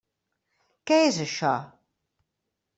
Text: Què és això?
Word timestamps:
Què 0.91 0.97
és 1.11 1.21
això? 1.27 1.53